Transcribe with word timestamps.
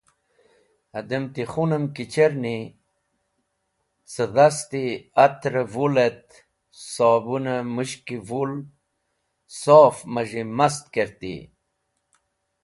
Adem 0.99 1.25
ti 1.33 1.43
khunem 1.51 1.85
ki 1.95 2.03
cherni, 2.13 2.57
cẽ 4.11 4.25
dast-e 4.35 4.83
‘atr 5.25 5.53
vul 5.73 5.95
et 6.07 6.27
sobun-e 6.91 7.55
mushki 7.75 8.17
vul 8.29 8.51
sof 9.61 9.97
maz̃hi 10.13 10.43
mast 10.57 10.83
kertey. 10.93 11.41